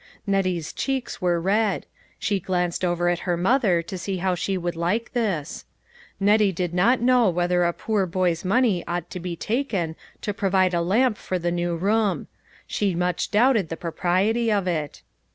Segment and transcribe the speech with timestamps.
[0.25, 1.85] Nettie's cheeks were red.
[2.17, 5.63] She glanced over at her mother to see how she would like this.
[6.19, 10.73] Nettie did not know whether a poor boy's money ought to be taken to provide
[10.73, 12.25] a lamp for the new room;
[12.65, 15.03] she much doubted the propriety of it.